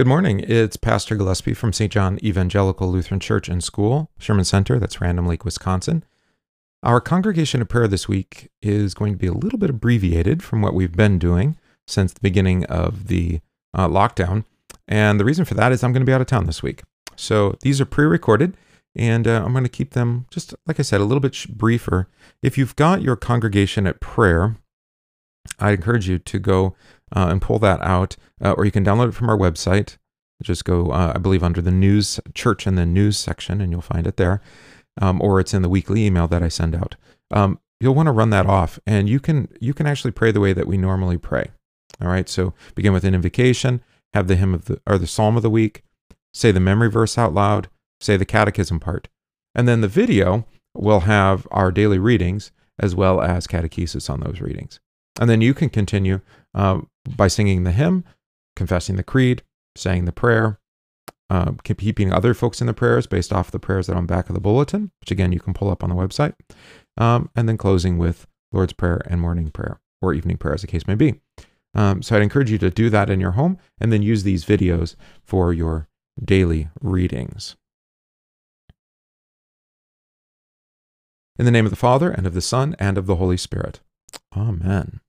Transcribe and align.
Good 0.00 0.06
morning. 0.06 0.40
It's 0.40 0.78
Pastor 0.78 1.14
Gillespie 1.14 1.52
from 1.52 1.74
St. 1.74 1.92
John 1.92 2.18
Evangelical 2.24 2.90
Lutheran 2.90 3.20
Church 3.20 3.50
and 3.50 3.62
School, 3.62 4.10
Sherman 4.18 4.46
Center, 4.46 4.78
that's 4.78 4.98
Random 4.98 5.26
Lake, 5.26 5.44
Wisconsin. 5.44 6.04
Our 6.82 7.02
congregation 7.02 7.60
of 7.60 7.68
prayer 7.68 7.86
this 7.86 8.08
week 8.08 8.50
is 8.62 8.94
going 8.94 9.12
to 9.12 9.18
be 9.18 9.26
a 9.26 9.34
little 9.34 9.58
bit 9.58 9.68
abbreviated 9.68 10.42
from 10.42 10.62
what 10.62 10.72
we've 10.72 10.96
been 10.96 11.18
doing 11.18 11.58
since 11.86 12.14
the 12.14 12.20
beginning 12.22 12.64
of 12.64 13.08
the 13.08 13.40
uh, 13.74 13.88
lockdown. 13.88 14.46
And 14.88 15.20
the 15.20 15.24
reason 15.26 15.44
for 15.44 15.52
that 15.52 15.70
is 15.70 15.84
I'm 15.84 15.92
going 15.92 16.00
to 16.00 16.10
be 16.10 16.14
out 16.14 16.22
of 16.22 16.26
town 16.26 16.46
this 16.46 16.62
week. 16.62 16.82
So 17.14 17.58
these 17.60 17.78
are 17.78 17.84
pre 17.84 18.06
recorded, 18.06 18.56
and 18.96 19.28
uh, 19.28 19.42
I'm 19.44 19.52
going 19.52 19.64
to 19.64 19.68
keep 19.68 19.90
them, 19.90 20.24
just 20.30 20.54
like 20.66 20.80
I 20.80 20.82
said, 20.82 21.02
a 21.02 21.04
little 21.04 21.20
bit 21.20 21.44
briefer. 21.46 22.08
If 22.42 22.56
you've 22.56 22.74
got 22.74 23.02
your 23.02 23.16
congregation 23.16 23.86
at 23.86 24.00
prayer, 24.00 24.56
I 25.58 25.72
encourage 25.72 26.08
you 26.08 26.18
to 26.18 26.38
go 26.38 26.74
uh, 27.14 27.28
and 27.30 27.42
pull 27.42 27.58
that 27.60 27.80
out, 27.82 28.16
uh, 28.42 28.52
or 28.52 28.64
you 28.64 28.70
can 28.70 28.84
download 28.84 29.08
it 29.08 29.14
from 29.14 29.28
our 29.28 29.38
website. 29.38 29.96
Just 30.42 30.64
go, 30.64 30.90
uh, 30.90 31.12
I 31.14 31.18
believe, 31.18 31.42
under 31.42 31.60
the 31.60 31.70
news, 31.70 32.18
church, 32.34 32.66
and 32.66 32.78
the 32.78 32.86
news 32.86 33.18
section, 33.18 33.60
and 33.60 33.70
you'll 33.70 33.82
find 33.82 34.06
it 34.06 34.16
there. 34.16 34.40
Um, 35.00 35.20
or 35.22 35.38
it's 35.38 35.54
in 35.54 35.62
the 35.62 35.68
weekly 35.68 36.06
email 36.06 36.28
that 36.28 36.42
I 36.42 36.48
send 36.48 36.74
out. 36.74 36.96
Um, 37.30 37.60
you'll 37.78 37.94
want 37.94 38.06
to 38.06 38.12
run 38.12 38.30
that 38.30 38.46
off, 38.46 38.78
and 38.86 39.08
you 39.08 39.20
can 39.20 39.48
you 39.60 39.74
can 39.74 39.86
actually 39.86 40.10
pray 40.10 40.32
the 40.32 40.40
way 40.40 40.52
that 40.52 40.66
we 40.66 40.76
normally 40.76 41.18
pray. 41.18 41.50
All 42.00 42.08
right, 42.08 42.28
so 42.28 42.54
begin 42.74 42.92
with 42.92 43.04
an 43.04 43.14
invocation, 43.14 43.82
have 44.14 44.28
the 44.28 44.36
hymn 44.36 44.54
of 44.54 44.64
the 44.66 44.80
or 44.86 44.98
the 44.98 45.06
psalm 45.06 45.36
of 45.36 45.42
the 45.42 45.50
week, 45.50 45.82
say 46.32 46.52
the 46.52 46.60
memory 46.60 46.90
verse 46.90 47.18
out 47.18 47.34
loud, 47.34 47.68
say 48.00 48.16
the 48.16 48.24
catechism 48.24 48.80
part, 48.80 49.08
and 49.54 49.68
then 49.68 49.80
the 49.80 49.88
video 49.88 50.46
will 50.74 51.00
have 51.00 51.46
our 51.50 51.70
daily 51.70 51.98
readings 51.98 52.52
as 52.78 52.94
well 52.94 53.20
as 53.20 53.46
catechesis 53.46 54.08
on 54.08 54.20
those 54.20 54.40
readings. 54.40 54.80
And 55.20 55.30
then 55.30 55.40
you 55.40 55.54
can 55.54 55.68
continue 55.68 56.20
uh, 56.54 56.80
by 57.16 57.28
singing 57.28 57.62
the 57.62 57.72
hymn, 57.72 58.04
confessing 58.56 58.96
the 58.96 59.04
creed, 59.04 59.42
saying 59.76 60.06
the 60.06 60.12
prayer, 60.12 60.58
uh, 61.28 61.52
keeping 61.62 62.12
other 62.12 62.34
folks 62.34 62.60
in 62.60 62.66
the 62.66 62.74
prayers 62.74 63.06
based 63.06 63.32
off 63.32 63.52
the 63.52 63.60
prayers 63.60 63.86
that 63.86 63.92
are 63.92 63.98
on 63.98 64.06
back 64.06 64.28
of 64.28 64.34
the 64.34 64.40
bulletin, 64.40 64.90
which 65.00 65.12
again 65.12 65.30
you 65.30 65.38
can 65.38 65.54
pull 65.54 65.70
up 65.70 65.84
on 65.84 65.90
the 65.90 65.94
website, 65.94 66.34
um, 66.96 67.30
and 67.36 67.48
then 67.48 67.56
closing 67.56 67.98
with 67.98 68.26
Lord's 68.50 68.72
Prayer 68.72 69.02
and 69.06 69.20
morning 69.20 69.50
prayer 69.50 69.78
or 70.02 70.12
evening 70.12 70.38
prayer, 70.38 70.54
as 70.54 70.62
the 70.62 70.66
case 70.66 70.88
may 70.88 70.96
be. 70.96 71.20
Um, 71.74 72.02
so 72.02 72.16
I'd 72.16 72.22
encourage 72.22 72.50
you 72.50 72.58
to 72.58 72.70
do 72.70 72.90
that 72.90 73.10
in 73.10 73.20
your 73.20 73.32
home 73.32 73.58
and 73.80 73.92
then 73.92 74.02
use 74.02 74.24
these 74.24 74.44
videos 74.44 74.96
for 75.22 75.52
your 75.52 75.86
daily 76.22 76.68
readings. 76.80 77.56
In 81.38 81.44
the 81.44 81.52
name 81.52 81.64
of 81.64 81.70
the 81.70 81.76
Father, 81.76 82.10
and 82.10 82.26
of 82.26 82.34
the 82.34 82.42
Son, 82.42 82.74
and 82.78 82.98
of 82.98 83.06
the 83.06 83.16
Holy 83.16 83.36
Spirit. 83.36 83.80
Amen. 84.36 85.00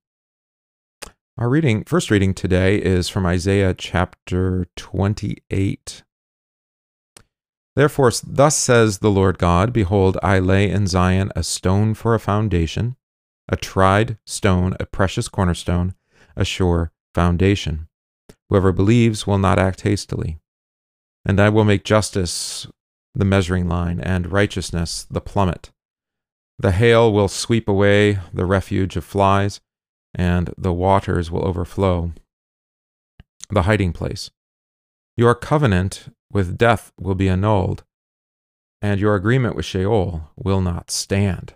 Our 1.41 1.49
reading, 1.49 1.85
first 1.85 2.11
reading 2.11 2.35
today 2.35 2.75
is 2.79 3.09
from 3.09 3.25
Isaiah 3.25 3.73
chapter 3.73 4.67
28. 4.75 6.03
Therefore, 7.75 8.11
thus 8.23 8.55
says 8.55 8.99
the 8.99 9.09
Lord 9.09 9.39
God 9.39 9.73
Behold, 9.73 10.19
I 10.21 10.37
lay 10.37 10.69
in 10.69 10.85
Zion 10.85 11.31
a 11.35 11.41
stone 11.41 11.95
for 11.95 12.13
a 12.13 12.19
foundation, 12.19 12.95
a 13.49 13.55
tried 13.55 14.19
stone, 14.23 14.77
a 14.79 14.85
precious 14.85 15.27
cornerstone, 15.27 15.95
a 16.35 16.45
sure 16.45 16.91
foundation. 17.15 17.87
Whoever 18.49 18.71
believes 18.71 19.25
will 19.25 19.39
not 19.39 19.57
act 19.57 19.81
hastily. 19.81 20.37
And 21.25 21.39
I 21.39 21.49
will 21.49 21.65
make 21.65 21.83
justice 21.83 22.67
the 23.15 23.25
measuring 23.25 23.67
line, 23.67 23.99
and 23.99 24.31
righteousness 24.31 25.07
the 25.09 25.21
plummet. 25.21 25.71
The 26.59 26.73
hail 26.73 27.11
will 27.11 27.27
sweep 27.27 27.67
away 27.67 28.19
the 28.31 28.45
refuge 28.45 28.95
of 28.95 29.03
flies, 29.03 29.59
and 30.13 30.53
the 30.57 30.73
waters 30.73 31.31
will 31.31 31.45
overflow 31.45 32.11
the 33.49 33.63
hiding 33.63 33.93
place. 33.93 34.31
Your 35.17 35.35
covenant 35.35 36.13
with 36.31 36.57
death 36.57 36.91
will 36.99 37.15
be 37.15 37.29
annulled, 37.29 37.83
and 38.81 38.99
your 38.99 39.15
agreement 39.15 39.55
with 39.55 39.65
Sheol 39.65 40.29
will 40.35 40.61
not 40.61 40.89
stand. 40.89 41.53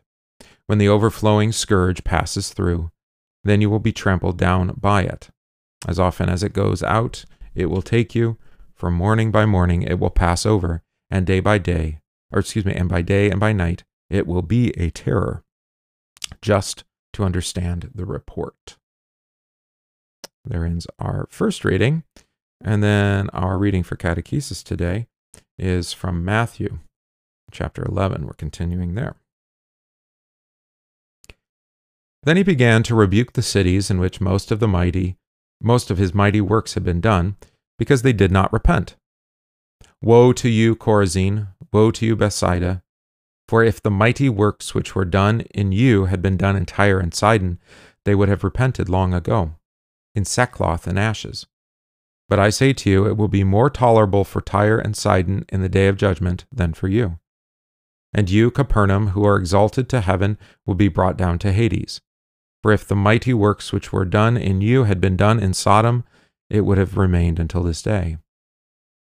When 0.68 0.78
the 0.78 0.90
overflowing 0.90 1.52
scourge 1.52 2.04
passes 2.04 2.50
through, 2.50 2.92
then 3.44 3.62
you 3.62 3.70
will 3.70 3.80
be 3.80 3.94
trampled 3.94 4.38
down 4.38 4.74
by 4.80 5.04
it. 5.04 5.30
As 5.88 6.00
often 6.00 6.30
as 6.30 6.44
it 6.44 6.54
goes 6.54 6.82
out, 6.84 7.26
it 7.54 7.68
will 7.68 7.82
take 7.82 8.16
you, 8.16 8.38
for 8.74 8.92
morning 8.92 9.32
by 9.32 9.46
morning 9.46 9.84
it 9.84 10.00
will 10.00 10.10
pass 10.10 10.46
over, 10.46 10.82
and 11.10 11.26
day 11.26 11.40
by 11.40 11.58
day, 11.58 12.00
or 12.32 12.40
excuse 12.40 12.66
me, 12.66 12.74
and 12.74 12.90
by 12.90 13.02
day 13.02 13.30
and 13.30 13.40
by 13.40 13.54
night, 13.54 13.84
it 14.10 14.28
will 14.28 14.42
be 14.42 14.70
a 14.72 14.90
terror. 14.90 15.44
Just 16.42 16.84
to 17.16 17.24
understand 17.24 17.92
the 17.96 18.06
report. 18.06 18.78
There 20.44 20.66
ends 20.66 20.86
our 21.00 21.28
first 21.30 21.66
reading. 21.66 22.04
And 22.62 22.84
then 22.84 23.30
our 23.32 23.58
reading 23.58 23.84
for 23.84 23.96
catechesis 23.96 24.64
today 24.64 25.08
is 25.58 25.94
from 25.94 26.26
Matthew 26.26 26.80
chapter 27.52 27.84
11. 27.86 28.26
We're 28.26 28.34
continuing 28.34 28.96
there. 28.96 29.16
Then 32.24 32.38
he 32.38 32.44
began 32.44 32.84
to 32.84 32.96
rebuke 32.96 33.34
the 33.34 33.42
cities 33.42 33.90
in 33.90 34.00
which 34.00 34.20
most 34.20 34.52
of 34.52 34.60
the 34.60 34.68
mighty, 34.68 35.16
most 35.62 35.92
of 35.92 35.98
his 35.98 36.14
mighty 36.14 36.42
works 36.42 36.74
had 36.74 36.84
been 36.84 37.02
done, 37.02 37.36
because 37.78 38.02
they 38.02 38.14
did 38.14 38.32
not 38.32 38.52
repent. 38.52 38.96
Woe 40.02 40.34
to 40.34 40.50
you, 40.50 40.76
Chorazin! 40.76 41.50
Woe 41.72 41.92
to 41.92 42.06
you, 42.06 42.16
Bethsaida! 42.16 42.82
For 43.48 43.64
if 43.64 43.82
the 43.82 43.92
mighty 43.92 44.30
works 44.30 44.74
which 44.74 44.96
were 44.96 45.06
done 45.06 45.42
in 45.54 45.72
you 45.72 46.06
had 46.06 46.22
been 46.22 46.38
done 46.38 46.56
in 46.56 46.66
Tyre 46.66 47.00
and 47.00 47.14
Sidon, 47.14 47.60
they 48.04 48.16
would 48.16 48.30
have 48.30 48.44
repented 48.44 48.90
long 48.90 49.14
ago, 49.14 49.56
in 50.16 50.26
sackcloth 50.26 50.88
and 50.88 50.98
ashes. 50.98 51.46
But 52.28 52.40
I 52.40 52.50
say 52.50 52.74
to 52.74 52.90
you, 52.90 53.06
it 53.06 53.18
will 53.18 53.28
be 53.28 53.44
more 53.44 53.70
tolerable 53.70 54.24
for 54.24 54.42
Tyre 54.42 54.80
and 54.80 54.96
Sidon 54.96 55.46
in 55.50 55.62
the 55.62 55.70
day 55.70 55.88
of 55.88 55.98
judgment 55.98 56.46
than 56.52 56.74
for 56.74 56.88
you. 56.88 57.20
And 58.14 58.30
you, 58.30 58.50
Capernaum, 58.50 59.10
who 59.10 59.26
are 59.26 59.38
exalted 59.38 59.90
to 59.90 60.02
heaven, 60.02 60.40
will 60.66 60.76
be 60.76 60.88
brought 60.88 61.18
down 61.18 61.38
to 61.40 61.52
Hades. 61.52 62.02
For 62.64 62.72
if 62.72 62.88
the 62.88 62.96
mighty 62.96 63.34
works 63.34 63.72
which 63.72 63.94
were 63.94 64.06
done 64.06 64.38
in 64.38 64.62
you 64.62 64.86
had 64.86 65.00
been 65.00 65.18
done 65.18 65.40
in 65.40 65.54
Sodom, 65.54 66.04
it 66.50 66.62
would 66.62 66.80
have 66.80 66.98
remained 66.98 67.40
until 67.40 67.62
this 67.62 67.84
day. 67.84 68.18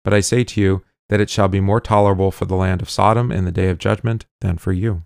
But 0.03 0.13
I 0.13 0.19
say 0.19 0.43
to 0.43 0.61
you 0.61 0.83
that 1.09 1.21
it 1.21 1.29
shall 1.29 1.47
be 1.47 1.59
more 1.59 1.79
tolerable 1.79 2.31
for 2.31 2.45
the 2.45 2.55
land 2.55 2.81
of 2.81 2.89
Sodom 2.89 3.31
in 3.31 3.45
the 3.45 3.51
day 3.51 3.69
of 3.69 3.77
judgment 3.77 4.25
than 4.41 4.57
for 4.57 4.71
you. 4.71 5.03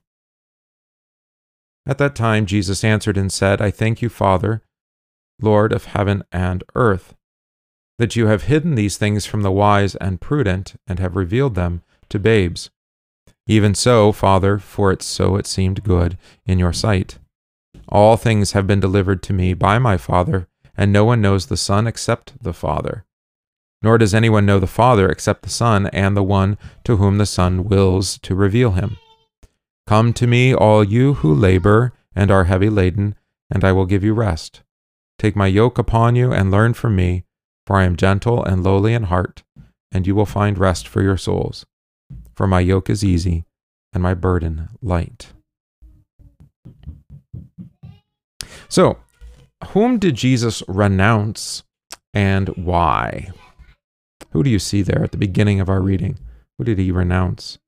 At 1.85 1.97
that 1.97 2.16
time 2.16 2.45
Jesus 2.45 2.84
answered 2.84 3.17
and 3.17 3.31
said, 3.31 3.62
I 3.62 3.72
thank 3.72 4.01
you, 4.01 4.09
Father, 4.09 4.63
Lord 5.41 5.72
of 5.72 5.85
heaven 5.85 6.23
and 6.31 6.63
earth, 6.75 7.16
that 7.97 8.16
you 8.16 8.28
have 8.28 8.44
hidden 8.44 8.75
these 8.75 8.97
things 8.97 9.25
from 9.25 9.41
the 9.41 9.51
wise 9.51 9.95
and 9.95 10.22
prudent, 10.22 10.75
and 10.88 11.00
have 11.00 11.16
revealed 11.16 11.56
them 11.56 11.84
to 12.09 12.19
babes. 12.19 12.69
Even 13.47 13.75
so, 13.75 14.12
Father, 14.12 14.57
for 14.59 14.91
it 14.91 15.01
so 15.01 15.35
it 15.35 15.45
seemed 15.45 15.83
good 15.83 16.18
in 16.45 16.57
your 16.59 16.73
sight. 16.73 17.18
All 17.89 18.18
things 18.18 18.53
have 18.53 18.66
been 18.68 18.79
delivered 18.79 19.22
to 19.23 19.33
me 19.33 19.53
by 19.53 19.78
my 19.78 19.97
Father, 19.97 20.47
and 20.78 20.91
no 20.91 21.03
one 21.03 21.22
knows 21.22 21.47
the 21.47 21.57
Son 21.57 21.85
except 21.88 22.41
the 22.41 22.53
Father. 22.53 23.06
Nor 23.81 23.97
does 23.97 24.14
anyone 24.14 24.46
know 24.46 24.59
the 24.59 24.68
Father 24.68 25.09
except 25.09 25.42
the 25.44 25.50
Son 25.50 25.88
and 25.88 26.16
the 26.16 26.24
one 26.24 26.58
to 26.84 26.97
whom 26.97 27.18
the 27.18 27.25
Son 27.25 27.64
wills 27.64 28.18
to 28.19 28.36
reveal 28.36 28.72
him. 28.72 28.97
Come 29.88 30.14
to 30.14 30.28
me, 30.28 30.53
all 30.53 30.84
you 30.84 31.16
who 31.16 31.34
labor 31.34 31.94
and 32.16 32.30
are 32.30 32.46
heavy 32.46 32.69
laden, 32.69 33.16
and 33.50 33.64
I 33.64 33.72
will 33.72 33.86
give 33.86 34.03
you 34.03 34.14
rest. 34.14 34.62
Take 35.18 35.36
my 35.36 35.47
yoke 35.47 35.78
upon 35.78 36.16
you 36.16 36.31
and 36.31 36.52
learn 36.52 36.74
from 36.74 36.96
me, 36.96 37.25
for 37.66 37.75
I 37.75 37.84
am 37.84 37.96
gentle 37.96 38.44
and 38.44 38.64
lowly 38.64 38.94
in 38.94 39.03
heart, 39.03 39.44
and 39.92 40.08
you 40.08 40.16
will 40.16 40.25
find 40.25 40.58
rest 40.58 40.88
for 40.88 41.02
your 41.02 41.18
souls. 41.18 41.66
For 42.36 42.48
my 42.48 42.59
yoke 42.59 42.90
is 42.90 43.03
easy 43.03 43.46
and 43.94 44.02
my 44.02 44.13
burden 44.13 44.69
light. 44.81 45.34
So, 48.69 49.00
whom 49.69 50.00
did 50.00 50.16
Jesus 50.16 50.63
renounce 50.68 51.63
and 52.13 52.50
why? 52.50 53.31
Who 54.31 54.44
do 54.44 54.50
you 54.50 54.60
see 54.60 54.81
there 54.81 55.04
at 55.04 55.12
the 55.12 55.18
beginning 55.18 55.60
of 55.60 55.69
our 55.69 55.81
reading? 55.81 56.18
Who 56.57 56.63
did 56.63 56.78
he 56.78 56.92
renounce? 56.92 57.60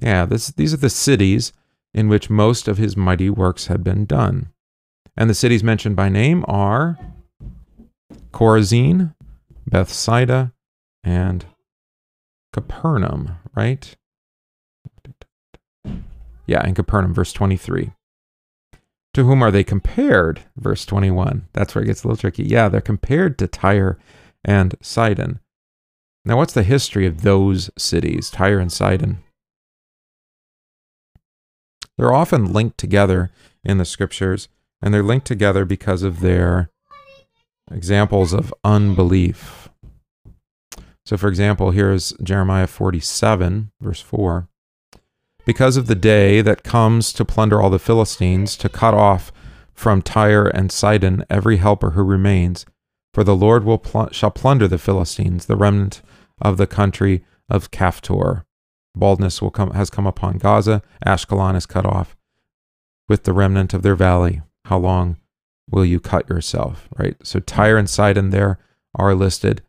Yeah, 0.00 0.24
this, 0.24 0.48
these 0.48 0.72
are 0.72 0.78
the 0.78 0.90
cities 0.90 1.52
in 1.92 2.08
which 2.08 2.30
most 2.30 2.68
of 2.68 2.78
his 2.78 2.96
mighty 2.96 3.28
works 3.28 3.66
had 3.66 3.84
been 3.84 4.06
done. 4.06 4.48
And 5.16 5.28
the 5.28 5.34
cities 5.34 5.62
mentioned 5.62 5.96
by 5.96 6.08
name 6.08 6.44
are 6.48 6.98
Chorazin, 8.32 9.14
Bethsaida, 9.66 10.52
and 11.04 11.44
Capernaum, 12.52 13.36
right? 13.54 13.94
Yeah, 16.46 16.66
in 16.66 16.74
Capernaum, 16.74 17.14
verse 17.14 17.32
23. 17.32 17.92
To 19.14 19.24
whom 19.24 19.42
are 19.42 19.50
they 19.50 19.64
compared? 19.64 20.40
Verse 20.56 20.86
21. 20.86 21.48
That's 21.52 21.74
where 21.74 21.84
it 21.84 21.86
gets 21.86 22.02
a 22.02 22.08
little 22.08 22.20
tricky. 22.20 22.44
Yeah, 22.44 22.68
they're 22.68 22.80
compared 22.80 23.38
to 23.38 23.46
Tyre 23.46 23.98
and 24.44 24.74
Sidon. 24.80 25.40
Now, 26.24 26.36
what's 26.36 26.54
the 26.54 26.62
history 26.62 27.06
of 27.06 27.22
those 27.22 27.70
cities, 27.76 28.30
Tyre 28.30 28.58
and 28.58 28.72
Sidon? 28.72 29.18
They're 31.96 32.12
often 32.12 32.52
linked 32.52 32.78
together 32.78 33.30
in 33.64 33.78
the 33.78 33.84
scriptures, 33.84 34.48
and 34.80 34.92
they're 34.92 35.02
linked 35.02 35.26
together 35.26 35.64
because 35.64 36.02
of 36.02 36.20
their 36.20 36.70
examples 37.70 38.32
of 38.32 38.54
unbelief. 38.64 39.68
So, 41.04 41.16
for 41.16 41.28
example, 41.28 41.72
here's 41.72 42.12
Jeremiah 42.22 42.66
47, 42.68 43.72
verse 43.80 44.00
4. 44.00 44.48
Because 45.44 45.76
of 45.76 45.88
the 45.88 45.96
day 45.96 46.40
that 46.40 46.62
comes 46.62 47.12
to 47.14 47.24
plunder 47.24 47.60
all 47.60 47.70
the 47.70 47.80
Philistines, 47.80 48.56
to 48.58 48.68
cut 48.68 48.94
off 48.94 49.32
from 49.74 50.02
Tyre 50.02 50.46
and 50.46 50.70
Sidon 50.70 51.24
every 51.28 51.56
helper 51.56 51.90
who 51.90 52.02
remains, 52.02 52.64
for 53.12 53.24
the 53.24 53.36
Lord 53.36 53.64
will 53.64 53.78
pl- 53.78 54.10
shall 54.10 54.30
plunder 54.30 54.66
the 54.66 54.78
Philistines, 54.78 55.46
the 55.46 55.56
remnant 55.56 56.02
of 56.40 56.56
the 56.56 56.66
country 56.66 57.24
of 57.48 57.70
Caphtor. 57.70 58.44
Baldness 58.94 59.40
will 59.40 59.50
come 59.50 59.70
has 59.72 59.90
come 59.90 60.06
upon 60.06 60.38
Gaza, 60.38 60.82
Ashkelon 61.06 61.56
is 61.56 61.66
cut 61.66 61.86
off, 61.86 62.16
with 63.08 63.24
the 63.24 63.32
remnant 63.32 63.72
of 63.74 63.82
their 63.82 63.94
valley. 63.94 64.42
How 64.66 64.78
long 64.78 65.16
will 65.70 65.84
you 65.84 66.00
cut 66.00 66.28
yourself? 66.28 66.88
Right. 66.98 67.16
So 67.22 67.40
Tyre 67.40 67.78
and 67.78 67.88
Sidon 67.88 68.30
there 68.30 68.58
are 68.94 69.14
listed 69.14 69.62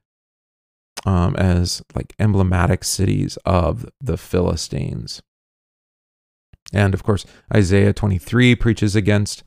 um, 1.05 1.35
as 1.35 1.81
like 1.95 2.13
emblematic 2.19 2.83
cities 2.83 3.37
of 3.45 3.89
the 4.01 4.17
Philistines. 4.17 5.21
And 6.71 6.93
of 6.93 7.03
course, 7.03 7.25
Isaiah 7.53 7.93
23 7.93 8.55
preaches 8.55 8.95
against 8.95 9.43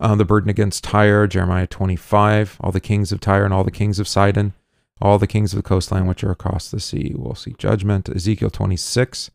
uh, 0.00 0.14
the 0.14 0.24
burden 0.24 0.50
against 0.50 0.84
Tyre, 0.84 1.26
Jeremiah 1.26 1.66
25, 1.66 2.58
all 2.60 2.72
the 2.72 2.80
kings 2.80 3.12
of 3.12 3.20
Tyre 3.20 3.44
and 3.44 3.54
all 3.54 3.64
the 3.64 3.70
kings 3.70 3.98
of 3.98 4.08
Sidon, 4.08 4.54
all 5.00 5.18
the 5.18 5.26
kings 5.26 5.52
of 5.52 5.56
the 5.56 5.68
coastland 5.68 6.08
which 6.08 6.24
are 6.24 6.30
across 6.30 6.70
the 6.70 6.80
sea 6.80 7.14
will 7.16 7.34
see 7.34 7.54
judgment. 7.58 8.08
Ezekiel 8.08 8.50
26, 8.50 9.30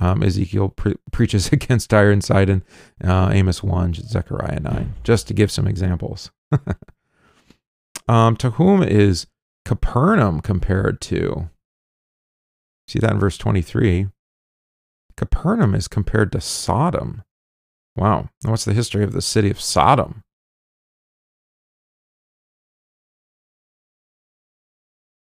um, 0.00 0.22
Ezekiel 0.22 0.68
pre- 0.68 0.96
preaches 1.10 1.48
against 1.52 1.90
Tyre 1.90 2.10
and 2.10 2.24
Sidon, 2.24 2.62
uh, 3.02 3.30
Amos 3.32 3.62
1, 3.62 3.94
Zechariah 3.94 4.60
9, 4.60 4.94
just 5.04 5.28
to 5.28 5.34
give 5.34 5.50
some 5.50 5.66
examples. 5.66 6.30
um, 8.08 8.36
to 8.36 8.50
whom 8.50 8.82
is 8.82 9.26
Capernaum 9.64 10.40
compared 10.40 11.00
to? 11.02 11.50
See 12.88 12.98
that 12.98 13.12
in 13.12 13.18
verse 13.20 13.38
23. 13.38 14.08
Capernaum 15.16 15.74
is 15.74 15.88
compared 15.88 16.32
to 16.32 16.40
Sodom. 16.40 17.22
Wow. 17.96 18.30
what's 18.44 18.64
the 18.64 18.72
history 18.72 19.04
of 19.04 19.12
the 19.12 19.22
city 19.22 19.50
of 19.50 19.60
Sodom? 19.60 20.22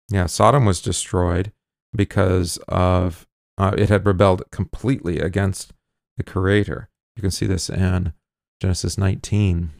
Yeah, 0.09 0.25
Sodom 0.25 0.65
was 0.65 0.81
destroyed 0.81 1.51
because 1.95 2.57
of 2.67 3.27
uh, 3.57 3.73
it 3.77 3.89
had 3.89 4.05
rebelled 4.05 4.43
completely 4.51 5.19
against 5.19 5.73
the 6.17 6.23
Creator. 6.23 6.89
You 7.15 7.21
can 7.21 7.31
see 7.31 7.45
this 7.45 7.69
in 7.69 8.13
Genesis 8.61 8.97
19. 8.97 9.71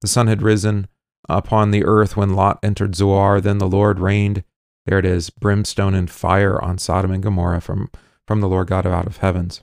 The 0.00 0.08
sun 0.08 0.26
had 0.26 0.42
risen 0.42 0.88
upon 1.28 1.70
the 1.70 1.84
earth 1.84 2.16
when 2.16 2.34
Lot 2.34 2.58
entered 2.62 2.94
Zoar. 2.94 3.40
Then 3.40 3.58
the 3.58 3.68
Lord 3.68 4.00
rained, 4.00 4.44
there 4.86 4.98
it 4.98 5.04
is, 5.04 5.30
brimstone 5.30 5.94
and 5.94 6.10
fire 6.10 6.62
on 6.62 6.78
Sodom 6.78 7.10
and 7.10 7.22
Gomorrah 7.22 7.60
from, 7.60 7.90
from 8.26 8.40
the 8.40 8.48
Lord 8.48 8.68
God 8.68 8.86
out 8.86 9.06
of 9.06 9.18
heavens. 9.18 9.62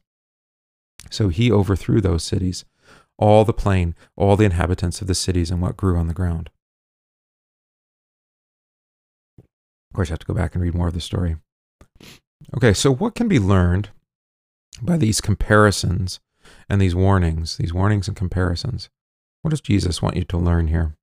So 1.09 1.29
he 1.29 1.51
overthrew 1.51 2.01
those 2.01 2.23
cities, 2.23 2.65
all 3.17 3.45
the 3.45 3.53
plain, 3.53 3.95
all 4.15 4.35
the 4.35 4.45
inhabitants 4.45 5.01
of 5.01 5.07
the 5.07 5.15
cities, 5.15 5.51
and 5.51 5.61
what 5.61 5.77
grew 5.77 5.97
on 5.97 6.07
the 6.07 6.13
ground. 6.13 6.49
Of 9.39 9.95
course, 9.95 10.09
you 10.09 10.13
have 10.13 10.19
to 10.19 10.27
go 10.27 10.33
back 10.33 10.53
and 10.53 10.63
read 10.63 10.75
more 10.75 10.87
of 10.87 10.93
the 10.93 11.01
story. 11.01 11.37
Okay, 12.55 12.73
so 12.73 12.93
what 12.93 13.15
can 13.15 13.27
be 13.27 13.39
learned 13.39 13.89
by 14.81 14.97
these 14.97 15.19
comparisons 15.19 16.19
and 16.69 16.81
these 16.81 16.95
warnings, 16.95 17.57
these 17.57 17.73
warnings 17.73 18.07
and 18.07 18.15
comparisons? 18.15 18.89
What 19.41 19.49
does 19.51 19.61
Jesus 19.61 20.01
want 20.01 20.15
you 20.15 20.23
to 20.25 20.37
learn 20.37 20.67
here? 20.67 20.95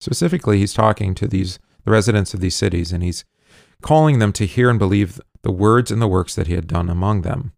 Specifically, 0.00 0.58
he's 0.58 0.72
talking 0.72 1.14
to 1.14 1.28
these 1.28 1.58
the 1.84 1.90
residents 1.90 2.34
of 2.34 2.40
these 2.40 2.54
cities 2.54 2.92
and 2.92 3.02
he's 3.02 3.24
calling 3.82 4.18
them 4.18 4.32
to 4.34 4.46
hear 4.46 4.70
and 4.70 4.78
believe 4.78 5.20
the 5.42 5.52
words 5.52 5.90
and 5.90 6.00
the 6.00 6.08
works 6.08 6.34
that 6.34 6.46
he 6.46 6.54
had 6.54 6.66
done 6.66 6.88
among 6.88 7.22
them. 7.22 7.52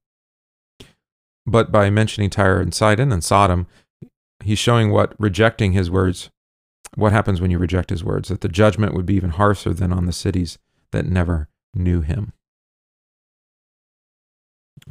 But 1.46 1.72
by 1.72 1.90
mentioning 1.90 2.30
Tyre 2.30 2.60
and 2.60 2.72
Sidon 2.72 3.12
and 3.12 3.24
Sodom, 3.24 3.66
he's 4.44 4.58
showing 4.58 4.90
what 4.90 5.14
rejecting 5.18 5.72
his 5.72 5.90
words, 5.90 6.30
what 6.94 7.12
happens 7.12 7.40
when 7.40 7.50
you 7.50 7.58
reject 7.58 7.90
his 7.90 8.04
words, 8.04 8.28
that 8.28 8.40
the 8.40 8.48
judgment 8.48 8.94
would 8.94 9.06
be 9.06 9.14
even 9.14 9.30
harsher 9.30 9.72
than 9.74 9.92
on 9.92 10.06
the 10.06 10.12
cities 10.12 10.58
that 10.92 11.06
never 11.06 11.48
knew 11.74 12.00
him. 12.00 12.32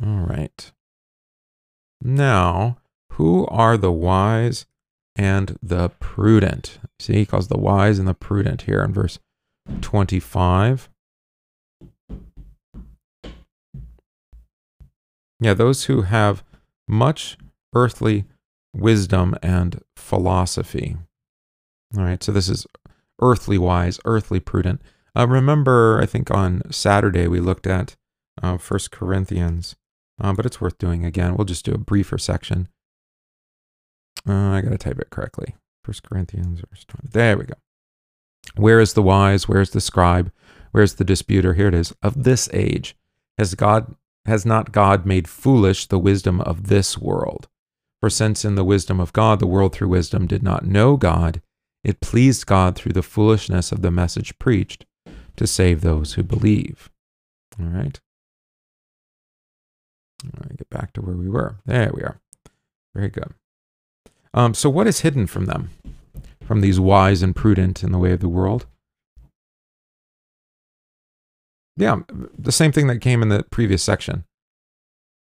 All 0.02 0.26
right. 0.26 0.72
Now, 2.02 2.78
who 3.14 3.46
are 3.48 3.78
the 3.78 3.92
wise 3.92 4.66
and 5.16 5.58
the 5.62 5.90
prudent? 6.00 6.80
See, 7.00 7.14
he 7.14 7.26
calls 7.26 7.48
the 7.48 7.58
wise 7.58 8.00
and 8.00 8.08
the 8.08 8.14
prudent 8.14 8.64
here 8.64 8.82
in 8.84 8.94
verse 8.94 9.20
25. 9.82 10.90
Yeah, 15.42 15.56
those 15.56 15.86
who 15.86 16.04
have 16.04 16.44
much 16.88 17.36
earthly 17.74 18.26
wisdom 18.74 19.36
and 19.42 19.82
philosophy. 19.96 20.98
All 21.98 22.04
right, 22.04 22.24
so 22.24 22.32
this 22.32 22.48
is 22.48 22.68
earthly 23.22 23.58
wise, 23.58 24.00
earthly 24.06 24.40
prudent. 24.40 24.82
Uh, 25.18 25.28
remember, 25.28 26.00
I 26.02 26.06
think 26.06 26.32
on 26.32 26.62
Saturday 26.72 27.28
we 27.28 27.40
looked 27.40 27.66
at 27.68 27.96
uh, 28.42 28.58
First 28.58 28.92
Corinthians, 28.92 29.76
uh, 30.22 30.32
but 30.32 30.46
it's 30.46 30.62
worth 30.62 30.78
doing 30.78 31.06
again. 31.06 31.36
We'll 31.36 31.46
just 31.46 31.66
do 31.66 31.74
a 31.74 31.78
briefer 31.80 32.20
section. 32.20 32.70
Uh, 34.30 34.52
I 34.52 34.62
got 34.62 34.70
to 34.70 34.78
type 34.78 35.00
it 35.00 35.10
correctly. 35.10 35.56
First 35.84 36.04
Corinthians, 36.04 36.62
verse 36.70 36.86
20. 36.86 37.10
There 37.12 37.38
we 37.38 37.46
go. 37.46 37.56
Where 38.56 38.80
is 38.80 38.94
the 38.94 39.02
wise? 39.02 39.48
Where 39.48 39.62
is 39.62 39.72
the 39.72 39.82
scribe? 39.82 40.32
Where 40.72 40.84
is 40.84 40.96
the 40.96 41.04
disputer? 41.04 41.56
Here 41.56 41.68
it 41.68 41.74
is. 41.74 41.94
Of 42.04 42.24
this 42.24 42.48
age 42.54 42.96
has 43.38 43.56
God 43.56 43.96
has 44.26 44.46
not 44.46 44.72
God 44.72 45.06
made 45.06 45.28
foolish 45.28 45.88
the 45.88 46.00
wisdom 46.00 46.42
of 46.42 46.68
this 46.68 46.98
world? 46.98 47.48
For 48.00 48.10
since 48.10 48.44
in 48.44 48.56
the 48.56 48.64
wisdom 48.64 49.00
of 49.00 49.14
God, 49.14 49.40
the 49.40 49.48
world 49.48 49.74
through 49.74 49.90
wisdom 49.90 50.26
did 50.28 50.42
not 50.42 50.66
know 50.66 50.98
God, 50.98 51.42
it 51.84 52.02
pleased 52.02 52.46
God 52.46 52.76
through 52.76 52.94
the 52.94 53.04
foolishness 53.04 53.72
of 53.72 53.82
the 53.82 53.92
message 53.92 54.38
preached 54.40 54.86
to 55.38 55.48
save 55.48 55.82
those 55.82 56.14
who 56.14 56.24
believe. 56.24 56.90
All 57.60 57.68
right. 57.68 58.00
All 60.24 60.40
right, 60.44 60.58
get 60.58 60.70
back 60.70 60.94
to 60.94 61.02
where 61.02 61.16
we 61.16 61.30
were. 61.30 61.58
There 61.66 61.92
we 61.94 62.02
are. 62.02 62.20
Very 62.94 63.10
good. 63.10 63.34
Um, 64.34 64.54
so, 64.54 64.70
what 64.70 64.88
is 64.88 65.02
hidden 65.02 65.28
from 65.28 65.46
them, 65.46 65.72
from 66.46 66.62
these 66.62 66.80
wise 66.80 67.22
and 67.22 67.36
prudent 67.36 67.84
in 67.84 67.92
the 67.92 67.98
way 67.98 68.12
of 68.12 68.20
the 68.20 68.30
world? 68.30 68.66
Yeah, 71.78 72.00
the 72.38 72.52
same 72.52 72.72
thing 72.72 72.88
that 72.88 73.00
came 73.00 73.22
in 73.22 73.30
the 73.30 73.44
previous 73.44 73.84
section. 73.84 74.26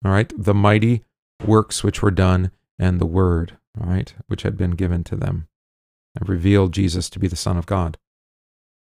All 0.04 0.12
right, 0.12 0.32
the 0.38 0.54
mighty 0.54 1.04
works 1.46 1.84
which 1.84 2.02
were 2.02 2.12
done 2.12 2.52
and 2.78 3.00
the 3.00 3.06
word, 3.06 3.58
all 3.80 3.88
right, 3.88 4.14
which 4.28 4.44
had 4.44 4.58
been 4.58 4.72
given 4.72 5.04
to 5.06 5.16
them 5.16 5.48
and 6.20 6.30
revealed 6.30 6.74
Jesus 6.74 7.10
to 7.10 7.20
be 7.20 7.28
the 7.28 7.36
Son 7.36 7.58
of 7.58 7.66
God. 7.66 7.98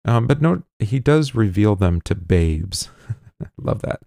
Um, 0.05 0.27
but 0.27 0.41
note, 0.41 0.63
he 0.79 0.99
does 0.99 1.35
reveal 1.35 1.75
them 1.75 2.01
to 2.03 2.15
babes. 2.15 2.91
Love 3.59 3.83
that. 3.83 4.01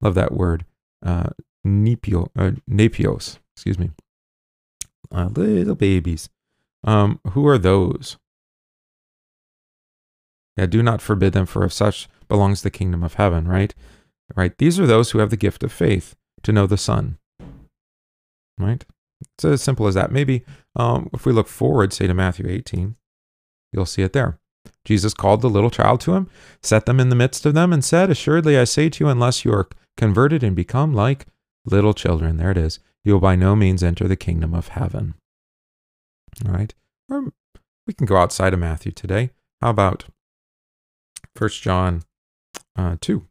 Love 0.00 0.14
that 0.14 0.32
word. 0.32 0.64
Uh, 1.04 1.30
nepio, 1.66 2.28
uh, 2.36 2.52
nepios, 2.68 3.38
excuse 3.54 3.78
me. 3.78 3.90
Uh, 5.12 5.28
little 5.34 5.74
babies. 5.74 6.28
Um, 6.84 7.20
who 7.32 7.46
are 7.46 7.58
those? 7.58 8.16
Yeah, 10.60 10.66
do 10.66 10.82
not 10.82 11.00
forbid 11.00 11.32
them, 11.32 11.46
for 11.46 11.64
of 11.64 11.72
such 11.72 12.06
belongs 12.28 12.60
the 12.60 12.70
kingdom 12.70 13.02
of 13.02 13.14
heaven, 13.14 13.48
right? 13.48 13.74
Right? 14.36 14.52
These 14.58 14.78
are 14.78 14.86
those 14.86 15.10
who 15.10 15.18
have 15.18 15.30
the 15.30 15.38
gift 15.38 15.62
of 15.62 15.72
faith 15.72 16.14
to 16.42 16.52
know 16.52 16.66
the 16.66 16.76
Son. 16.76 17.16
Right? 18.58 18.84
It's 19.22 19.44
as 19.46 19.62
simple 19.62 19.86
as 19.86 19.94
that. 19.94 20.12
Maybe 20.12 20.44
um, 20.76 21.08
if 21.14 21.24
we 21.24 21.32
look 21.32 21.48
forward, 21.48 21.94
say 21.94 22.06
to 22.06 22.12
Matthew 22.12 22.46
18, 22.46 22.94
you'll 23.72 23.86
see 23.86 24.02
it 24.02 24.12
there. 24.12 24.38
Jesus 24.84 25.14
called 25.14 25.40
the 25.40 25.48
little 25.48 25.70
child 25.70 26.02
to 26.02 26.12
him, 26.12 26.28
set 26.62 26.84
them 26.84 27.00
in 27.00 27.08
the 27.08 27.16
midst 27.16 27.46
of 27.46 27.54
them, 27.54 27.72
and 27.72 27.82
said, 27.82 28.10
Assuredly 28.10 28.58
I 28.58 28.64
say 28.64 28.90
to 28.90 29.04
you, 29.04 29.08
unless 29.08 29.46
you 29.46 29.54
are 29.54 29.66
converted 29.96 30.42
and 30.42 30.54
become 30.54 30.92
like 30.92 31.24
little 31.64 31.94
children, 31.94 32.36
there 32.36 32.50
it 32.50 32.58
is, 32.58 32.80
you 33.02 33.14
will 33.14 33.20
by 33.20 33.34
no 33.34 33.56
means 33.56 33.82
enter 33.82 34.06
the 34.06 34.14
kingdom 34.14 34.52
of 34.52 34.68
heaven. 34.68 35.14
All 36.44 36.52
right? 36.52 36.74
Or 37.08 37.32
we 37.86 37.94
can 37.94 38.04
go 38.04 38.18
outside 38.18 38.52
of 38.52 38.60
Matthew 38.60 38.92
today. 38.92 39.30
How 39.62 39.70
about 39.70 40.04
First 41.36 41.62
John 41.62 42.02
uh, 42.76 42.96
2. 43.00 43.26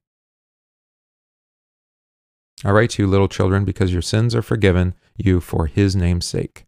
I 2.64 2.72
write 2.72 2.92
to 2.92 3.04
you, 3.04 3.08
little 3.08 3.30
children, 3.30 3.64
because 3.64 3.94
your 3.94 4.02
sins 4.02 4.36
are 4.36 4.42
forgiven 4.42 4.94
you 5.16 5.40
for 5.40 5.68
his 5.68 5.96
name's 5.96 6.26
sake, 6.26 6.66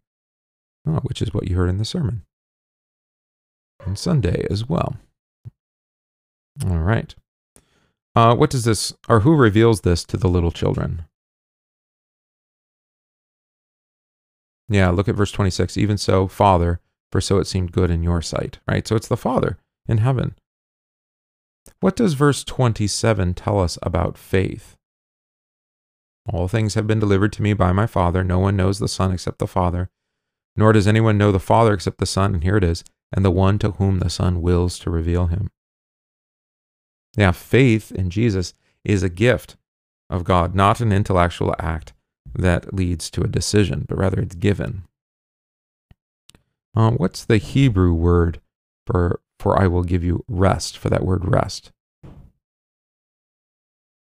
oh, 0.87 0.99
which 1.03 1.21
is 1.21 1.33
what 1.33 1.49
you 1.49 1.55
heard 1.55 1.69
in 1.69 1.77
the 1.77 1.85
sermon. 1.85 2.23
On 3.85 3.95
Sunday 3.95 4.45
as 4.49 4.69
well. 4.69 4.97
All 6.65 6.79
right. 6.79 7.13
Uh, 8.15 8.35
what 8.35 8.49
does 8.49 8.63
this, 8.63 8.93
or 9.09 9.21
who 9.21 9.35
reveals 9.35 9.81
this 9.81 10.03
to 10.05 10.17
the 10.17 10.29
little 10.29 10.51
children? 10.51 11.05
Yeah, 14.69 14.89
look 14.89 15.09
at 15.09 15.15
verse 15.15 15.31
26. 15.31 15.75
Even 15.75 15.97
so, 15.97 16.27
Father, 16.27 16.79
for 17.11 17.19
so 17.19 17.39
it 17.39 17.47
seemed 17.47 17.73
good 17.73 17.91
in 17.91 18.03
your 18.03 18.21
sight, 18.21 18.59
right? 18.67 18.87
So 18.87 18.95
it's 18.95 19.09
the 19.09 19.17
Father 19.17 19.57
in 19.87 19.97
heaven. 19.97 20.35
What 21.79 21.95
does 21.95 22.13
verse 22.13 22.43
27 22.43 23.33
tell 23.33 23.59
us 23.59 23.77
about 23.81 24.17
faith? 24.17 24.75
All 26.31 26.47
things 26.47 26.75
have 26.75 26.87
been 26.87 26.99
delivered 26.99 27.33
to 27.33 27.41
me 27.41 27.53
by 27.53 27.71
my 27.71 27.87
Father. 27.87 28.23
No 28.23 28.39
one 28.39 28.55
knows 28.55 28.79
the 28.79 28.87
Son 28.87 29.11
except 29.11 29.39
the 29.39 29.47
Father, 29.47 29.89
nor 30.55 30.73
does 30.73 30.87
anyone 30.87 31.17
know 31.17 31.31
the 31.31 31.39
Father 31.39 31.73
except 31.73 31.97
the 31.97 32.05
Son. 32.05 32.35
And 32.35 32.43
here 32.43 32.57
it 32.57 32.63
is, 32.63 32.83
and 33.11 33.25
the 33.25 33.31
one 33.31 33.59
to 33.59 33.71
whom 33.71 33.99
the 33.99 34.09
Son 34.09 34.41
wills 34.41 34.77
to 34.79 34.91
reveal 34.91 35.27
him. 35.27 35.49
Now, 37.17 37.31
faith 37.31 37.91
in 37.91 38.09
Jesus 38.09 38.53
is 38.85 39.03
a 39.03 39.09
gift 39.09 39.57
of 40.09 40.23
God, 40.23 40.55
not 40.55 40.79
an 40.79 40.91
intellectual 40.91 41.55
act 41.59 41.93
that 42.33 42.73
leads 42.73 43.09
to 43.11 43.21
a 43.21 43.27
decision, 43.27 43.85
but 43.87 43.97
rather 43.97 44.21
it's 44.21 44.35
given. 44.35 44.83
Um, 46.75 46.95
what's 46.95 47.25
the 47.25 47.37
Hebrew 47.37 47.93
word 47.93 48.39
for 48.85 49.19
for 49.41 49.59
I 49.59 49.65
will 49.65 49.83
give 49.83 50.03
you 50.03 50.23
rest 50.27 50.77
for 50.77 50.89
that 50.91 51.03
word 51.03 51.25
rest? 51.25 51.71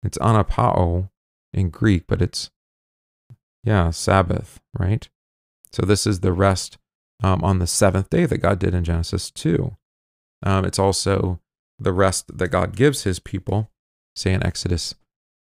It's 0.04 0.18
anapao 0.18 1.10
in 1.52 1.70
Greek, 1.70 2.04
but 2.06 2.22
it's 2.22 2.50
yeah 3.64 3.90
Sabbath, 3.90 4.60
right? 4.78 5.08
So 5.72 5.84
this 5.84 6.06
is 6.06 6.20
the 6.20 6.32
rest 6.32 6.78
um, 7.24 7.42
on 7.42 7.58
the 7.58 7.66
seventh 7.66 8.08
day 8.08 8.24
that 8.24 8.38
God 8.38 8.60
did 8.60 8.72
in 8.72 8.84
Genesis 8.84 9.32
two. 9.32 9.76
Um, 10.44 10.64
it's 10.64 10.78
also 10.78 11.40
the 11.76 11.92
rest 11.92 12.38
that 12.38 12.48
God 12.48 12.76
gives 12.76 13.02
His 13.02 13.18
people, 13.18 13.70
say 14.14 14.32
in 14.32 14.46
Exodus 14.46 14.94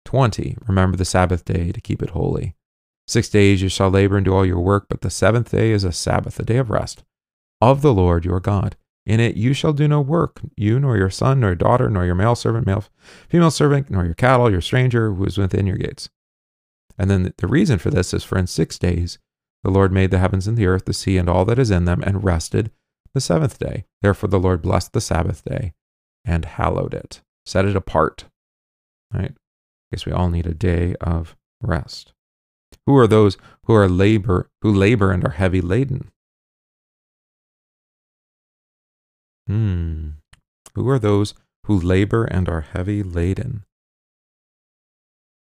20. 0.05 0.59
Remember 0.69 0.97
the 0.97 1.05
Sabbath 1.05 1.45
day 1.45 1.73
to 1.73 1.81
keep 1.81 2.03
it 2.03 2.11
holy. 2.11 2.55
Six 3.09 3.29
days 3.29 3.61
you 3.61 3.69
shall 3.69 3.91
labor 3.91 4.17
and 4.17 4.25
do 4.25 4.33
all 4.33 4.47
your 4.47 4.61
work, 4.61 4.87
but 4.89 5.01
the 5.01 5.11
seventh 5.11 5.51
day 5.51 5.73
is 5.73 5.83
a 5.83 5.91
Sabbath, 5.91 6.39
a 6.39 6.45
day 6.45 6.59
of 6.59 6.71
rest 6.71 7.03
of 7.61 7.83
the 7.83 7.93
Lord 7.93 8.25
your 8.25 8.39
God. 8.39 8.77
In 9.05 9.19
it 9.19 9.37
you 9.37 9.53
shall 9.53 9.73
do 9.73 9.89
no 9.89 10.01
work, 10.01 10.41
you 10.57 10.79
nor 10.79 10.97
your 10.97 11.11
son, 11.11 11.41
nor 11.41 11.51
your 11.51 11.57
daughter, 11.57 11.91
nor 11.91 12.05
your 12.05 12.15
male 12.15 12.37
servant, 12.37 12.67
male, 12.67 12.85
female 13.29 13.51
servant, 13.51 13.91
nor 13.91 14.05
your 14.05 14.15
cattle, 14.15 14.51
your 14.51 14.61
stranger 14.61 15.13
who 15.13 15.25
is 15.25 15.39
within 15.39 15.67
your 15.67 15.77
gates. 15.77 16.09
And 16.99 17.11
then 17.11 17.35
the 17.37 17.49
reason 17.49 17.79
for 17.79 17.91
this 17.91 18.15
is 18.15 18.23
for 18.23 18.39
in 18.39 18.47
six 18.47 18.79
days 18.79 19.19
the 19.65 19.71
Lord 19.71 19.93
made 19.93 20.11
the 20.11 20.19
heavens 20.19 20.47
and 20.47 20.57
the 20.57 20.67
earth, 20.67 20.85
the 20.85 20.93
sea, 20.93 21.17
and 21.17 21.29
all 21.29 21.45
that 21.47 21.59
is 21.59 21.71
in 21.71 21.85
them, 21.85 22.03
and 22.03 22.23
rested 22.23 22.71
the 23.13 23.21
seventh 23.21 23.59
day. 23.59 23.85
Therefore 24.03 24.29
the 24.29 24.39
Lord 24.39 24.63
blessed 24.63 24.93
the 24.93 25.01
Sabbath 25.01 25.45
day 25.45 25.73
and 26.25 26.45
hallowed 26.45 26.95
it, 26.95 27.23
set 27.45 27.65
it 27.65 27.75
apart. 27.75 28.27
Right? 29.13 29.33
I 29.33 29.97
guess 29.97 30.07
we 30.07 30.13
all 30.13 30.31
need 30.31 30.47
a 30.47 30.55
day 30.55 30.95
of 31.01 31.37
rest. 31.61 32.13
Who 32.87 32.97
are 32.97 33.09
those 33.09 33.37
who 33.65 33.75
are 33.75 33.89
labor 33.89 34.49
who 34.63 34.73
labor 34.73 35.11
and 35.11 35.25
are 35.25 35.33
heavy 35.33 35.61
laden? 35.61 36.12
Hmm. 39.47 40.11
Who 40.75 40.89
are 40.89 40.99
those 40.99 41.35
who 41.67 41.79
labor 41.79 42.25
and 42.25 42.49
are 42.49 42.63
heavy 42.63 43.03
laden? 43.03 43.65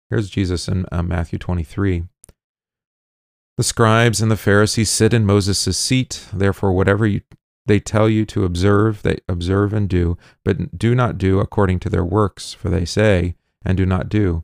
Here's 0.10 0.29
Jesus 0.29 0.67
in 0.67 0.86
uh, 0.91 1.03
Matthew 1.03 1.39
23. 1.39 2.03
The 3.58 3.63
scribes 3.63 4.22
and 4.22 4.29
the 4.29 4.38
Pharisees 4.38 4.89
sit 4.89 5.13
in 5.13 5.25
Moses' 5.25 5.77
seat. 5.77 6.27
Therefore, 6.32 6.72
whatever 6.74 7.08
you, 7.08 7.22
they 7.65 7.79
tell 7.79 8.08
you 8.08 8.24
to 8.27 8.46
observe, 8.46 9.01
they 9.01 9.17
observe 9.27 9.74
and 9.74 9.89
do, 9.89 10.17
but 10.46 10.77
do 10.77 10.94
not 10.94 11.17
do 11.17 11.39
according 11.39 11.79
to 11.79 11.89
their 11.89 12.06
works, 12.06 12.53
for 12.53 12.70
they 12.70 12.86
say 12.86 13.36
and 13.65 13.75
do 13.75 13.86
not 13.86 14.10
do. 14.10 14.44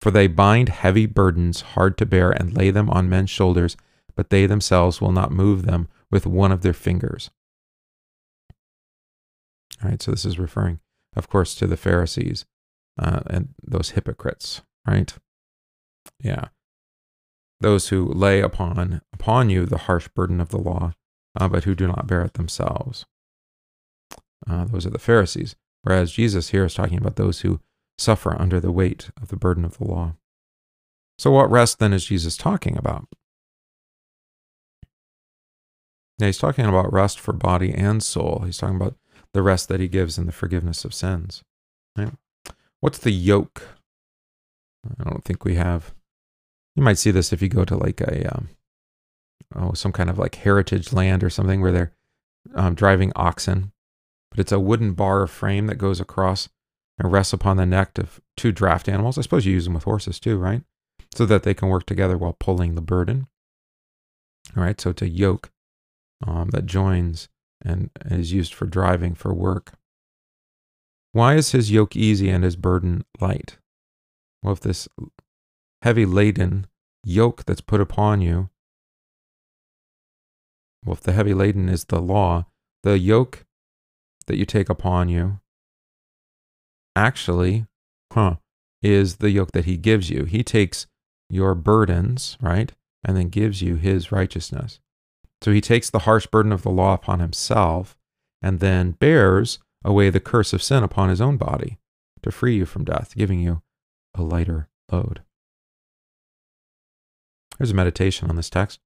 For 0.00 0.10
they 0.10 0.26
bind 0.26 0.68
heavy 0.68 1.06
burdens 1.06 1.60
hard 1.62 1.98
to 1.98 2.06
bear 2.06 2.30
and 2.30 2.56
lay 2.56 2.70
them 2.70 2.88
on 2.90 3.08
men's 3.08 3.30
shoulders, 3.30 3.76
but 4.14 4.30
they 4.30 4.46
themselves 4.46 5.00
will 5.00 5.12
not 5.12 5.32
move 5.32 5.62
them 5.64 5.88
with 6.10 6.26
one 6.26 6.52
of 6.52 6.62
their 6.62 6.72
fingers. 6.72 7.30
Right, 9.82 10.00
so 10.02 10.10
this 10.10 10.24
is 10.24 10.38
referring, 10.38 10.80
of 11.16 11.28
course, 11.28 11.54
to 11.56 11.66
the 11.66 11.76
Pharisees 11.76 12.44
uh, 12.98 13.20
and 13.26 13.54
those 13.62 13.90
hypocrites, 13.90 14.62
right? 14.86 15.12
Yeah, 16.22 16.48
those 17.60 17.88
who 17.88 18.06
lay 18.06 18.40
upon 18.40 19.00
upon 19.12 19.50
you 19.50 19.64
the 19.66 19.78
harsh 19.78 20.08
burden 20.08 20.40
of 20.40 20.50
the 20.50 20.58
law, 20.58 20.92
uh, 21.38 21.48
but 21.48 21.64
who 21.64 21.74
do 21.74 21.86
not 21.86 22.06
bear 22.06 22.22
it 22.22 22.34
themselves. 22.34 23.06
Uh, 24.48 24.64
those 24.64 24.86
are 24.86 24.90
the 24.90 24.98
Pharisees. 24.98 25.56
Whereas 25.82 26.12
Jesus 26.12 26.50
here 26.50 26.64
is 26.64 26.74
talking 26.74 26.98
about 26.98 27.16
those 27.16 27.40
who 27.40 27.60
suffer 27.98 28.38
under 28.40 28.60
the 28.60 28.72
weight 28.72 29.10
of 29.20 29.28
the 29.28 29.36
burden 29.36 29.64
of 29.64 29.78
the 29.78 29.84
law. 29.84 30.14
So, 31.18 31.30
what 31.30 31.50
rest 31.50 31.78
then 31.78 31.92
is 31.92 32.06
Jesus 32.06 32.36
talking 32.36 32.76
about? 32.76 33.08
Now, 36.18 36.26
he's 36.26 36.38
talking 36.38 36.66
about 36.66 36.92
rest 36.92 37.18
for 37.18 37.32
body 37.32 37.72
and 37.72 38.02
soul. 38.02 38.42
He's 38.44 38.58
talking 38.58 38.76
about 38.76 38.96
the 39.32 39.42
rest 39.42 39.68
that 39.68 39.80
he 39.80 39.88
gives 39.88 40.18
in 40.18 40.26
the 40.26 40.32
forgiveness 40.32 40.84
of 40.84 40.94
sins. 40.94 41.42
Right? 41.96 42.12
What's 42.80 42.98
the 42.98 43.10
yoke? 43.10 43.62
I 44.98 45.08
don't 45.08 45.24
think 45.24 45.44
we 45.44 45.56
have. 45.56 45.94
You 46.74 46.82
might 46.82 46.98
see 46.98 47.10
this 47.10 47.32
if 47.32 47.42
you 47.42 47.48
go 47.48 47.64
to 47.64 47.76
like 47.76 48.00
a 48.00 48.34
um, 48.34 48.48
oh 49.54 49.72
some 49.72 49.92
kind 49.92 50.08
of 50.08 50.18
like 50.18 50.36
heritage 50.36 50.92
land 50.92 51.22
or 51.22 51.30
something 51.30 51.60
where 51.60 51.72
they're 51.72 51.92
um, 52.54 52.74
driving 52.74 53.12
oxen, 53.14 53.72
but 54.30 54.40
it's 54.40 54.52
a 54.52 54.60
wooden 54.60 54.94
bar 54.94 55.26
frame 55.26 55.66
that 55.66 55.76
goes 55.76 56.00
across 56.00 56.48
and 56.98 57.12
rests 57.12 57.32
upon 57.32 57.56
the 57.56 57.66
neck 57.66 57.98
of 57.98 58.20
two 58.36 58.52
draft 58.52 58.88
animals. 58.88 59.18
I 59.18 59.22
suppose 59.22 59.46
you 59.46 59.52
use 59.52 59.64
them 59.64 59.74
with 59.74 59.84
horses 59.84 60.20
too, 60.20 60.38
right? 60.38 60.62
So 61.14 61.26
that 61.26 61.42
they 61.42 61.54
can 61.54 61.68
work 61.68 61.86
together 61.86 62.16
while 62.16 62.36
pulling 62.38 62.74
the 62.74 62.80
burden. 62.80 63.26
All 64.56 64.62
right, 64.62 64.80
so 64.80 64.90
it's 64.90 65.02
a 65.02 65.08
yoke 65.08 65.50
um, 66.26 66.50
that 66.50 66.66
joins 66.66 67.28
and 67.64 67.90
is 68.06 68.32
used 68.32 68.54
for 68.54 68.66
driving 68.66 69.14
for 69.14 69.32
work. 69.34 69.72
Why 71.12 71.34
is 71.34 71.52
his 71.52 71.70
yoke 71.70 71.96
easy 71.96 72.30
and 72.30 72.44
his 72.44 72.56
burden 72.56 73.04
light? 73.20 73.58
Well, 74.42 74.52
if 74.52 74.60
this 74.60 74.88
heavy 75.82 76.06
laden 76.06 76.66
yoke 77.04 77.44
that's 77.44 77.60
put 77.60 77.80
upon 77.80 78.20
you, 78.20 78.50
well, 80.84 80.94
if 80.94 81.00
the 81.00 81.12
heavy 81.12 81.34
laden 81.34 81.68
is 81.68 81.84
the 81.84 82.00
law, 82.00 82.46
the 82.82 82.98
yoke 82.98 83.44
that 84.26 84.36
you 84.36 84.46
take 84.46 84.68
upon 84.68 85.08
you 85.08 85.40
actually, 86.96 87.66
huh, 88.12 88.36
is 88.82 89.16
the 89.16 89.30
yoke 89.30 89.52
that 89.52 89.64
he 89.64 89.76
gives 89.76 90.10
you. 90.10 90.24
He 90.24 90.42
takes 90.42 90.86
your 91.28 91.54
burdens, 91.54 92.36
right, 92.40 92.72
and 93.04 93.16
then 93.16 93.28
gives 93.28 93.62
you 93.62 93.76
his 93.76 94.10
righteousness. 94.10 94.80
So 95.42 95.52
he 95.52 95.60
takes 95.60 95.88
the 95.88 96.00
harsh 96.00 96.26
burden 96.26 96.52
of 96.52 96.62
the 96.62 96.70
law 96.70 96.94
upon 96.94 97.20
himself 97.20 97.96
and 98.42 98.60
then 98.60 98.92
bears 98.92 99.58
away 99.84 100.10
the 100.10 100.20
curse 100.20 100.52
of 100.52 100.62
sin 100.62 100.82
upon 100.82 101.08
his 101.08 101.20
own 101.20 101.36
body 101.36 101.78
to 102.22 102.30
free 102.30 102.56
you 102.56 102.66
from 102.66 102.84
death, 102.84 103.14
giving 103.16 103.40
you 103.40 103.62
a 104.14 104.22
lighter 104.22 104.68
load. 104.92 105.22
Here's 107.58 107.70
a 107.70 107.74
meditation 107.74 108.28
on 108.28 108.36
this 108.36 108.50
text. 108.50 108.80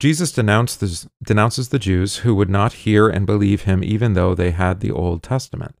Jesus 0.00 0.32
denounces, 0.32 1.08
denounces 1.22 1.68
the 1.68 1.78
Jews 1.78 2.18
who 2.18 2.34
would 2.34 2.48
not 2.48 2.72
hear 2.72 3.08
and 3.08 3.26
believe 3.26 3.62
him 3.62 3.84
even 3.84 4.14
though 4.14 4.34
they 4.34 4.50
had 4.50 4.80
the 4.80 4.90
Old 4.90 5.22
Testament. 5.22 5.76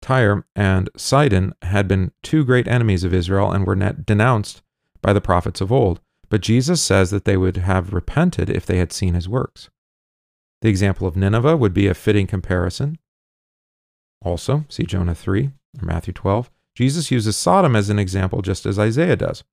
Tyre 0.00 0.46
and 0.54 0.88
Sidon 0.96 1.52
had 1.62 1.88
been 1.88 2.12
two 2.22 2.44
great 2.44 2.68
enemies 2.68 3.02
of 3.02 3.12
Israel 3.12 3.50
and 3.50 3.66
were 3.66 3.74
denounced 3.74 4.62
by 5.02 5.12
the 5.12 5.20
prophets 5.20 5.60
of 5.60 5.72
old. 5.72 6.00
But 6.28 6.40
Jesus 6.40 6.82
says 6.82 7.10
that 7.10 7.24
they 7.24 7.36
would 7.36 7.58
have 7.58 7.92
repented 7.92 8.50
if 8.50 8.66
they 8.66 8.78
had 8.78 8.92
seen 8.92 9.14
his 9.14 9.28
works. 9.28 9.70
The 10.62 10.68
example 10.68 11.06
of 11.06 11.16
Nineveh 11.16 11.56
would 11.56 11.74
be 11.74 11.86
a 11.86 11.94
fitting 11.94 12.26
comparison. 12.26 12.98
Also, 14.22 14.64
see 14.68 14.84
Jonah 14.84 15.14
3 15.14 15.50
or 15.80 15.84
Matthew 15.84 16.12
12. 16.12 16.50
Jesus 16.74 17.10
uses 17.10 17.36
Sodom 17.36 17.76
as 17.76 17.88
an 17.88 17.98
example 17.98 18.42
just 18.42 18.66
as 18.66 18.78
Isaiah 18.78 19.16
does, 19.16 19.44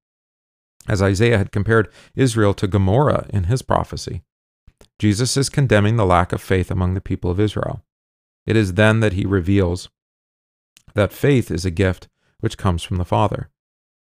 as 0.88 1.02
Isaiah 1.02 1.38
had 1.38 1.52
compared 1.52 1.92
Israel 2.16 2.54
to 2.56 2.68
Gomorrah 2.68 3.28
in 3.30 3.46
his 3.46 3.62
prophecy. 3.62 4.24
Jesus 5.00 5.38
is 5.38 5.50
condemning 5.50 5.96
the 5.96 6.06
lack 6.06 6.34
of 6.34 6.42
faith 6.42 6.72
among 6.72 6.94
the 6.94 7.02
people 7.02 7.30
of 7.32 7.40
Israel. 7.40 7.84
It 8.46 8.56
is 8.56 8.74
then 8.74 9.00
that 9.00 9.14
he 9.14 9.26
reveals 9.26 9.90
that 10.96 11.14
faith 11.14 11.50
is 11.50 11.66
a 11.66 11.72
gift 11.72 12.10
which 12.40 12.58
comes 12.58 12.84
from 12.84 12.98
the 12.98 13.06
Father. 13.06 13.50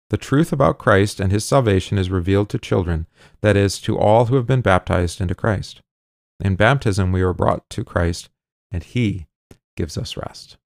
The 0.09 0.17
truth 0.17 0.53
about 0.53 0.77
Christ 0.77 1.19
and 1.19 1.31
his 1.31 1.45
salvation 1.45 1.97
is 1.97 2.11
revealed 2.11 2.49
to 2.49 2.59
children, 2.59 3.07
that 3.41 3.57
is, 3.57 3.79
to 3.81 3.97
all 3.97 4.25
who 4.25 4.35
have 4.35 4.45
been 4.45 4.61
baptized 4.61 5.19
into 5.19 5.33
Christ. 5.33 5.81
In 6.39 6.55
baptism, 6.55 7.11
we 7.11 7.21
are 7.21 7.33
brought 7.33 7.67
to 7.71 7.83
Christ, 7.83 8.29
and 8.71 8.83
he 8.83 9.25
gives 9.75 9.97
us 9.97 10.15
rest. 10.15 10.57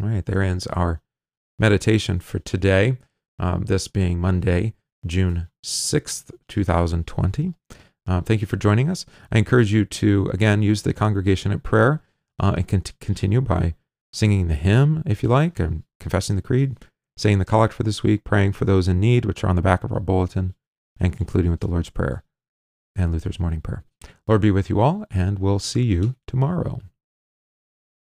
All 0.00 0.08
right, 0.08 0.24
there 0.24 0.42
ends 0.42 0.66
our 0.68 1.00
meditation 1.58 2.20
for 2.20 2.38
today, 2.38 2.98
um, 3.38 3.64
this 3.64 3.88
being 3.88 4.20
Monday, 4.20 4.74
June 5.04 5.48
6th, 5.64 6.30
2020. 6.48 7.54
Uh, 8.06 8.20
thank 8.20 8.42
you 8.42 8.46
for 8.46 8.56
joining 8.56 8.88
us. 8.88 9.06
I 9.32 9.38
encourage 9.38 9.72
you 9.72 9.84
to, 9.84 10.30
again, 10.32 10.62
use 10.62 10.82
the 10.82 10.92
congregation 10.92 11.50
at 11.50 11.62
prayer 11.62 12.02
uh, 12.38 12.54
and 12.56 12.68
con- 12.68 12.82
continue 13.00 13.40
by 13.40 13.74
singing 14.12 14.46
the 14.46 14.54
hymn, 14.54 15.02
if 15.06 15.22
you 15.22 15.28
like, 15.28 15.58
and 15.58 15.82
confessing 15.98 16.36
the 16.36 16.42
creed 16.42 16.76
saying 17.16 17.38
the 17.38 17.44
collect 17.44 17.72
for 17.72 17.82
this 17.82 18.02
week, 18.02 18.24
praying 18.24 18.52
for 18.52 18.64
those 18.64 18.88
in 18.88 19.00
need, 19.00 19.24
which 19.24 19.44
are 19.44 19.48
on 19.48 19.56
the 19.56 19.62
back 19.62 19.84
of 19.84 19.92
our 19.92 20.00
bulletin. 20.00 20.54
and 21.00 21.16
concluding 21.16 21.50
with 21.50 21.58
the 21.58 21.66
Lord's 21.66 21.90
Prayer 21.90 22.22
and 22.96 23.10
Luther's 23.12 23.40
morning 23.40 23.60
prayer. 23.60 23.82
Lord 24.28 24.40
be 24.40 24.52
with 24.52 24.70
you 24.70 24.80
all, 24.80 25.04
and 25.10 25.38
we'll 25.38 25.58
see 25.58 25.82
you 25.82 26.14
tomorrow. 26.26 26.80